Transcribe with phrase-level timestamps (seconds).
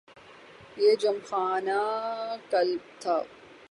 [0.77, 1.79] یہ gymkhana
[2.51, 3.17] club تھا۔